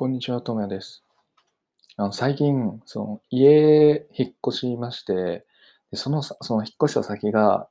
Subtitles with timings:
[0.00, 1.04] こんにちは、ともやです。
[1.98, 5.44] あの最近、その家引っ越しまして、
[5.90, 7.68] でそのその引っ越した先が、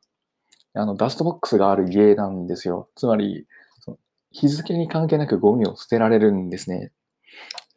[0.75, 2.87] あのダストボックスがある家なんですよ。
[2.93, 3.47] つまり、
[3.79, 3.97] その
[4.29, 6.91] 日付に関係なくゴミを捨てられるんですね。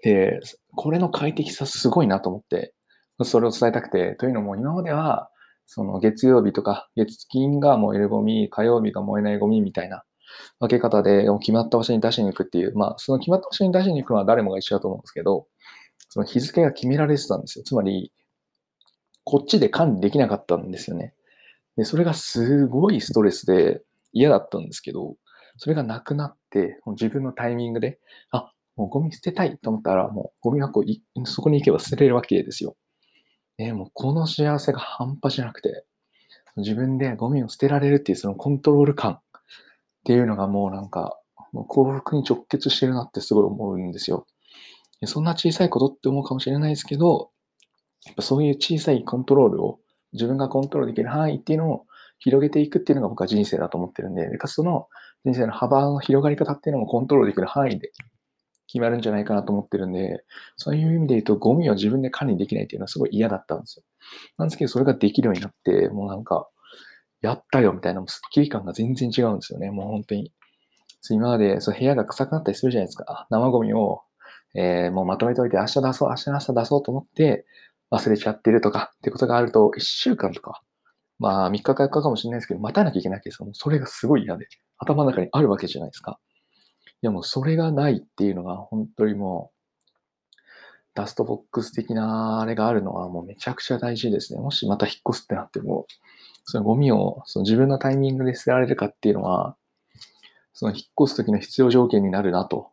[0.02, 0.38] で、
[0.76, 2.74] これの快適さすごいなと思って、
[3.22, 5.30] それを伝えたくて、というのも今までは、
[5.64, 10.04] その月曜日とか月金が燃えるゴミ、火曜日が燃えないゴミみたいな
[10.60, 15.46] 分け方で決まった場所に出しに行くっていう、まあその決まった場所に出しに行くのは誰もが一緒だと思うんですけど、
[16.08, 17.64] その日付が決められてたんですよ。
[17.64, 18.12] つまり、
[19.24, 21.14] こっちで管理できなかったんですよね。
[21.76, 23.82] で、それがすごいストレスで
[24.12, 25.16] 嫌だったんですけど、
[25.56, 27.98] それがなくなって、もう自分のタイミングで、
[28.30, 32.76] あ、もうゴミ捨てたいと思ったら、もうゴミ箱いそこに行けば捨てれるわけですよ。
[33.58, 35.84] ね、もうこの幸せが半端じゃなくて、
[36.56, 39.20] 自分でゴミを捨てられるっていうそのコントロール感
[40.02, 41.18] っていうのがもうなんか、
[41.52, 44.26] 幸福に直結してるなってすごい思うんですよ。
[45.04, 47.30] そんな小さいことって思うかもしれないですけど、
[48.06, 49.78] やっぱそういう小さいコントロールを
[50.12, 51.86] 自分がコントロールできる範囲っていうのを
[52.18, 54.88] 広げていくっていうのが僕は人生だと思ってるんで、でかその
[55.24, 57.90] 人生の幅の広がり方っていうのもコントロールできる範囲で
[58.66, 60.24] 決まるんじゃないかなと思ってるんで、
[60.56, 63.84] そういう意味で言うとゴミを自分で管理できないっていうのはすごい嫌だったんですよ。
[64.38, 66.48] なんですけど、それができるようになって、もうなんか、
[67.22, 69.70] やったよみたいな、もうスッキリ感が全然違うんですよね。
[69.70, 70.32] もう本当に。
[71.10, 73.26] 今までそう部屋が臭くなったりするじゃないですか。
[73.30, 74.02] 生ゴミを、
[74.54, 77.46] えーもうまとめておいて明日出そう、明日の朝出そうと思って
[77.90, 80.62] 忘れちゃってるとかってことがあると、1週間とか、
[81.18, 83.46] まあ3日か4日かもしれないですけど、待たなきゃいけないわけですよ。
[83.46, 84.46] もうそれがすごい嫌で、
[84.78, 86.18] 頭の中にあるわけじゃないですか。
[87.02, 89.62] いやもうそれがないっていうのが本当にもう、
[90.94, 94.40] ダストボックス的なあれがあるのはもうめちゃくちゃ大事ですね。
[94.40, 95.86] もしまた引っ越すってなっても、
[96.44, 99.56] そのゴミをその自分のタイミングで捨てられるかっていうのは、
[100.52, 102.70] その引っ越す時の必要条件になるなと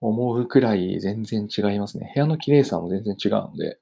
[0.00, 2.12] 思うくらい全然違いますね。
[2.14, 3.78] 部屋の綺麗さも全然違うので、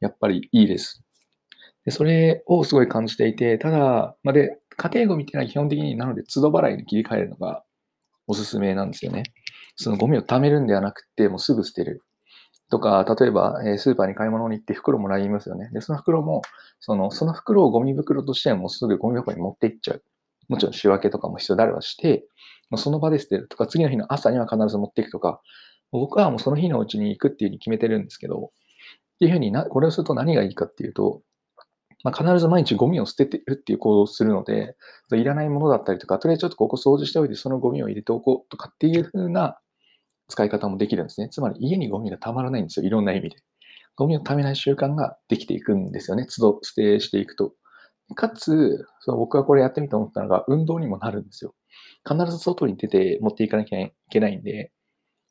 [0.00, 1.02] やっぱりいいです。
[1.84, 7.64] でそれをすごい感じていて、ただ、まあ、で、家庭ゴミっていうのは基本的になので、都度払いに切り替えるのが
[8.26, 9.24] おすすめなんですよね。
[9.76, 12.02] そのゴミを貯めるんではなくて、もうすぐ捨てる。
[12.70, 15.70] とか、例えば、えスーパーに買い物に行って袋もらいますよね。
[15.72, 16.42] で、その袋も、
[16.78, 20.04] その、その袋をゴミ袋としてもうすぐゴミ箱に持っていっちゃう。
[20.48, 22.24] もちろん仕分けとかも必要であればして、
[22.76, 25.40] その場で捨てるとか、次の日の朝には必ず持っていくとか、
[25.90, 28.52] 僕はもうその日のうちに行くっていうふうに決めてるんですけど、
[29.16, 31.22] っていうふうにな、これをすると何がいいかっていうと、
[32.02, 34.76] まあ、必ず毎日ゴミを捨ててるっていう行動をするので、
[35.12, 39.58] いらないものだったりとか、とりあえずちょっとここ掃除しておいて、そのゴミを入れておこうとかっていうふうな
[40.30, 41.28] 使い方もできるんですね。
[41.28, 42.86] つまり家にゴミがたまらないんですよ。
[42.86, 43.36] いろんな意味で。
[43.96, 46.26] ゴミを貯めない習慣ができていくんですよね。
[46.26, 47.52] 都度捨てしていくと。
[48.14, 51.54] かつ、その僕がこれやってみて思ったのが、運動にもなるんですよ。
[52.08, 54.72] 必ず外に出て持っていかなきゃいけないんで、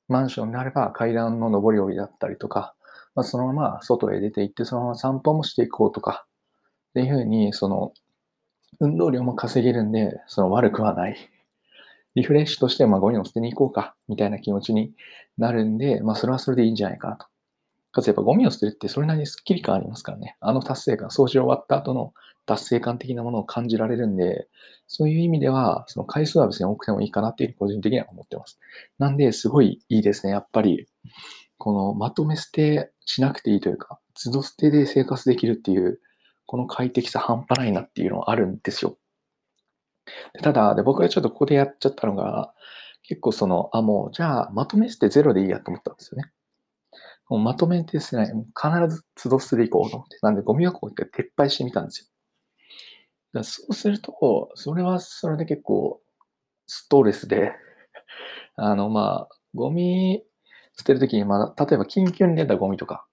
[0.07, 2.75] マンションになれば階段の上り下りだったりとか、
[3.15, 6.25] まあ、そのまま外へ出て行って、そのまま散歩もしていこうとか、
[6.89, 7.93] っていうふうに、その、
[8.79, 11.17] 運動量も稼げるんで、その悪くはない。
[12.19, 14.91] リフレッシュとして、まあ、ゴミを捨てに行こうか、みたいな気持ちに
[15.38, 17.28] なるんで、まあ、それはそれでいいんじゃないかなと。
[17.94, 20.35] かつ、やっぱゴミを捨てるってそれなりにスッキリ感ありますからね。
[20.41, 22.13] あの達成感、掃除終わった後の
[22.46, 24.47] 達成感的なものを感じられるんで、
[24.88, 28.59] そういう意味では、その回数は別に多くてもいいかなっていう個人的には思ってます。
[28.97, 30.34] なんで、すごいいいですね。
[30.34, 30.88] やっぱり、
[31.57, 36.00] このまとめ捨てしなくていいというか、都度捨てで生活できるっていう、
[36.46, 38.97] この快適さ半端ないなっていうのはあるんですよ。
[40.33, 42.53] でただで、僕がちょっとここでやっちゃったのが、
[43.03, 46.31] 結構その、あ、もう、じゃあ、まとめ捨てゼロでいいやと思ったんですよね。
[47.29, 48.27] もうまとめて捨てない。
[48.27, 50.17] 必ず都度捨てでいこうと思って。
[50.21, 52.07] なんで、ゴミ箱を一回撤廃してみたんですよ。
[53.33, 56.01] だそうすると、それはそれで結構、
[56.65, 57.53] ストレスで、
[58.55, 60.23] あの、まあ、ゴミ
[60.77, 63.05] 捨てるときに、まあ、例えば緊急に出たゴミとか、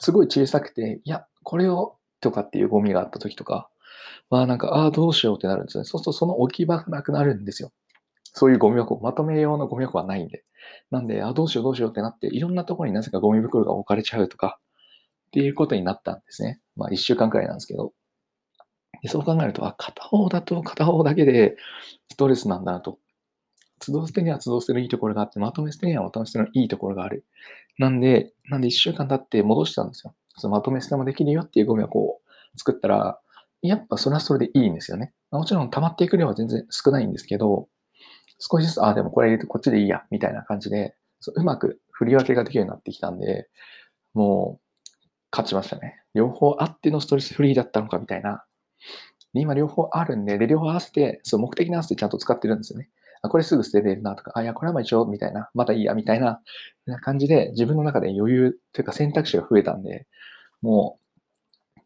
[0.00, 3.68] すごい小さくて、いや、これを、とかっていうゴミがあったときとか、
[4.30, 5.84] まあなんか、ああ、どうしようってなるんですね。
[5.84, 7.72] そうするとその置き場がなくなるんですよ。
[8.32, 10.44] そういうゴミ箱、まとめ用のゴミ箱はないんで。
[10.90, 14.58] なんで、ああどうしようどうしようってなって、いろんなところになぜかゴミ袋が置かれちゃうとか、
[15.28, 16.60] っていうことになったんですね。
[16.76, 17.92] まあ一週間くらいなんですけど。
[19.02, 21.56] でそう考えると、あ、片方だと片方だけで
[22.10, 22.98] ストレスなんだなと。
[23.78, 27.26] 都度捨てには都度捨てのいいところがあって、まとめ捨てにはまとめ捨てのいいところがある。
[27.78, 30.14] なんで、なんで一週間経って戻したんですよ。
[30.38, 32.20] そのまとめ捨てもできるよっていうゴミ箱を
[32.56, 33.20] 作ったら、
[33.62, 35.12] やっぱそれはそれでいいんですよね。
[35.30, 37.68] もちろん溜まっていく量は全然少ないんですけど、
[38.38, 43.48] 少しずつ、ああ、でもこれ入れてこっちでいいや、みたいな感じで、そううまく振り分けができるようになってきたんで、
[44.14, 44.66] もう、
[45.32, 46.00] 勝ちましたね。
[46.14, 48.44] 両方あってのストレスフリーだったのかみたいな。
[49.34, 52.88] で今両方あるんで、で、両方合わせて、そう、目的に合わせてちゃんと使ってるんですよね。
[53.22, 56.40] あ、これすぐ捨てれるなとか、あ、いや、これはまあ一応、みたいな、またいいや、みたいな
[56.86, 60.06] な感じで自分の中で余裕というか選択肢が増えたんで、
[60.62, 61.05] もう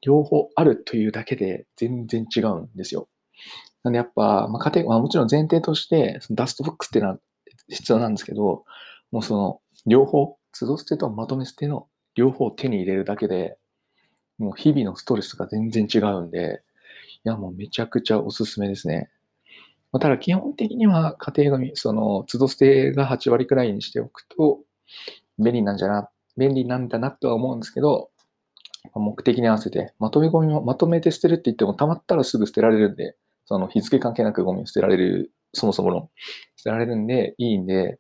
[0.03, 3.09] 両方あるというだけで全然違うんですよ。
[3.83, 7.19] なんでやっぱ、まあ、家庭、まあ、もちろん前提として、そのダストボックスっていうのは
[7.69, 8.65] 必要なんですけど、
[9.11, 13.57] もうその両方、都度捨てとまとめ捨ての両方を手に入れるだけで、
[14.39, 16.63] もう日々のストレスが全然違うんで、
[17.25, 19.11] いやもうめちゃくちゃおすすめですね。
[19.93, 24.61] まあ、ただ基本的には家庭紙、その都度捨てが8割くらいにしておくと
[25.39, 28.10] 便利なんじゃな、便利なんだなとは思うんですけど、
[28.95, 36.11] 目的に合わせて、まとめゴミをまとめて捨てるって言っても、たまったらすぐ捨てられるんで、その日付関係なくゴミを捨てられる、そもそもの
[36.57, 37.99] 捨てられるんで、いいんで、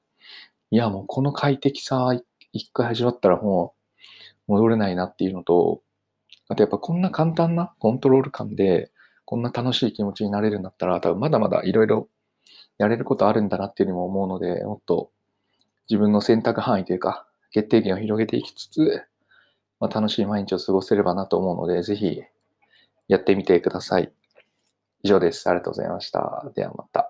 [0.70, 2.08] いやもうこの快適さ、
[2.52, 3.74] 一回始まったらも
[4.48, 5.82] う戻れないなっていうのと、
[6.48, 8.90] あとやっぱこんな簡単なコントロール感で、
[9.24, 12.08] こんな楽しい気持ちになれるんだったら、多分まだまだいろいろ
[12.78, 15.10] やれることあるんだなっていうのも思うので、もっと
[15.88, 19.02] 自分の選択範囲というか、決定権を広げていきつつ、
[19.80, 22.22] まあ、楽しい毎日を過ごせればなと思うので、ぜひ
[23.08, 24.12] やってみてください。
[25.02, 25.48] 以上です。
[25.48, 26.50] ありがとうございました。
[26.54, 27.09] ではまた。